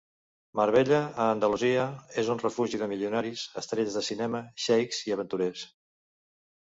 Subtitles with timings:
[0.59, 1.83] Marbella, a Andalusia,
[2.23, 5.67] és un refugi de milionaris, estrelles de cinema, xeics i aventurers.